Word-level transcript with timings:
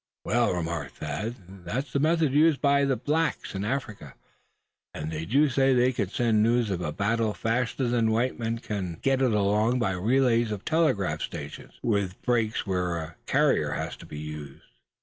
"Well," 0.25 0.51
remarked 0.51 0.95
Thad, 0.95 1.35
"that's 1.63 1.93
the 1.93 1.99
method 1.99 2.33
used 2.33 2.59
by 2.59 2.83
blacks 2.85 3.53
in 3.53 3.63
Africa; 3.63 4.15
and 4.95 5.11
they 5.11 5.25
do 5.25 5.47
say 5.47 5.75
they 5.75 5.93
can 5.93 6.09
send 6.09 6.41
news 6.41 6.71
of 6.71 6.81
a 6.81 6.91
battle 6.91 7.35
faster 7.35 7.87
than 7.87 8.09
white 8.09 8.39
men 8.39 8.57
can 8.57 8.97
get 9.03 9.21
it 9.21 9.31
along 9.31 9.77
by 9.77 9.91
relays 9.91 10.49
of 10.49 10.65
telegraph 10.65 11.21
stations, 11.21 11.73
with 11.83 12.19
breaks 12.23 12.65
where 12.65 12.97
a 12.97 13.15
carrier 13.27 13.73
has 13.73 13.95
to 13.97 14.07
be 14.07 14.17
used." 14.17 14.63